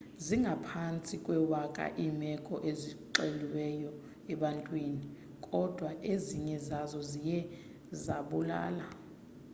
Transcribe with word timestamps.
zingaphantsi 0.25 1.13
kwewaka 1.23 1.83
iimeko 2.03 2.53
ezixeliweyo 2.69 3.91
ebantwini 4.33 5.03
kodwa 5.47 5.89
ezinye 6.13 6.57
zazo 6.67 6.99
ziye 7.09 7.39
zabulala 8.03 8.85